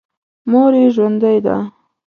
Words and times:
مور 0.49 0.71
یې 0.79 0.85
ژوندۍ 0.95 1.37
ده. 1.45 1.57